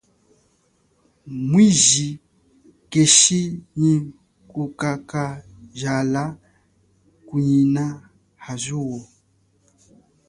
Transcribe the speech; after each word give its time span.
Mwiji 1.49 2.07
keshi 2.91 3.41
nyi 3.79 3.95
kukakajala 4.51 6.23
kunyina 7.27 7.85
ha 8.43 8.53
zuwo. 8.63 8.99